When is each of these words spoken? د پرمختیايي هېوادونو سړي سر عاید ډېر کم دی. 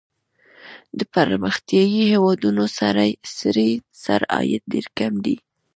د 0.97 0.99
پرمختیايي 1.13 2.01
هېوادونو 2.13 2.63
سړي 3.39 3.71
سر 4.03 4.21
عاید 4.35 4.61
ډېر 4.73 4.85
کم 4.97 5.13
دی. 5.25 5.35